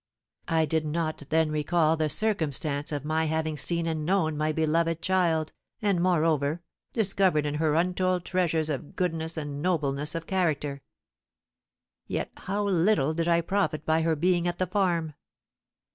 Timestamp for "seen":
3.55-3.85